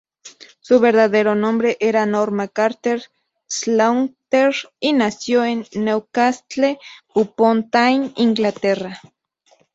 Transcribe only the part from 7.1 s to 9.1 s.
upon Tyne, Inglaterra.